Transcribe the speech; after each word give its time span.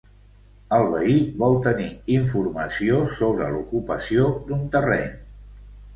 El 0.77 0.85
veí 0.93 1.17
vol 1.43 1.57
tenir 1.67 1.89
informació 2.15 3.03
sobre 3.19 3.53
l'ocupació 3.57 4.27
d'un 4.49 4.65
terreny. 4.79 5.09